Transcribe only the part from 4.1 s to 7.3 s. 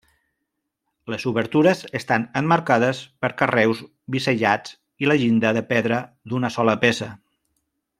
bisellats i la llinda de pedra d'una sola peça.